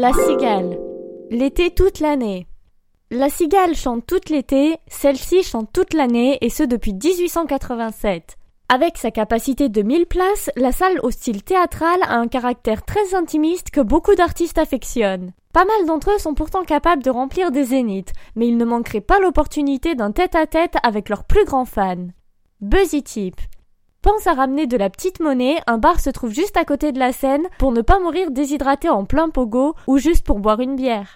La 0.00 0.12
cigale. 0.12 0.78
L'été 1.28 1.72
toute 1.72 1.98
l'année. 1.98 2.46
La 3.10 3.28
cigale 3.28 3.74
chante 3.74 4.06
toute 4.06 4.30
l'été, 4.30 4.76
celle-ci 4.86 5.42
chante 5.42 5.72
toute 5.72 5.92
l'année 5.92 6.38
et 6.40 6.50
ce 6.50 6.62
depuis 6.62 6.92
1887. 6.92 8.36
Avec 8.68 8.96
sa 8.96 9.10
capacité 9.10 9.68
de 9.68 9.82
1000 9.82 10.06
places, 10.06 10.52
la 10.54 10.70
salle 10.70 11.00
au 11.02 11.10
style 11.10 11.42
théâtral 11.42 11.98
a 12.04 12.14
un 12.14 12.28
caractère 12.28 12.84
très 12.84 13.16
intimiste 13.16 13.70
que 13.70 13.80
beaucoup 13.80 14.14
d'artistes 14.14 14.58
affectionnent. 14.58 15.32
Pas 15.52 15.64
mal 15.64 15.86
d'entre 15.88 16.12
eux 16.14 16.18
sont 16.18 16.34
pourtant 16.34 16.62
capables 16.62 17.02
de 17.02 17.10
remplir 17.10 17.50
des 17.50 17.64
zéniths, 17.64 18.12
mais 18.36 18.46
ils 18.46 18.56
ne 18.56 18.64
manqueraient 18.64 19.00
pas 19.00 19.18
l'opportunité 19.18 19.96
d'un 19.96 20.12
tête-à-tête 20.12 20.76
avec 20.84 21.08
leurs 21.08 21.24
plus 21.24 21.44
grands 21.44 21.64
fans. 21.64 22.06
Buzzy 22.60 23.02
Tip. 23.02 23.34
Pense 24.00 24.28
à 24.28 24.34
ramener 24.34 24.68
de 24.68 24.76
la 24.76 24.90
petite 24.90 25.18
monnaie, 25.18 25.56
un 25.66 25.76
bar 25.76 25.98
se 25.98 26.10
trouve 26.10 26.30
juste 26.30 26.56
à 26.56 26.64
côté 26.64 26.92
de 26.92 27.00
la 27.00 27.12
scène 27.12 27.48
pour 27.58 27.72
ne 27.72 27.82
pas 27.82 27.98
mourir 27.98 28.30
déshydraté 28.30 28.88
en 28.88 29.04
plein 29.04 29.28
pogo 29.28 29.74
ou 29.88 29.98
juste 29.98 30.24
pour 30.24 30.38
boire 30.38 30.60
une 30.60 30.76
bière. 30.76 31.06